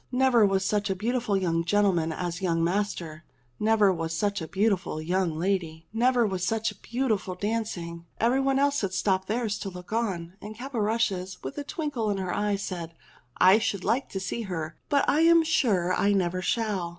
[0.11, 3.23] Never was such a beautiful young gentleman as young master!
[3.59, 5.85] Never was such a beautiful young lady!
[5.93, 7.35] Never was such 304 ENGLISH FAIRY TALES beautiful
[7.87, 8.05] dancing!
[8.19, 10.37] Every one else had stopped theirs to look on.
[10.41, 12.95] And Caporushes with a twinkle in her eyes said,"
[13.37, 16.89] I should like to see her; but I'm sure I never shall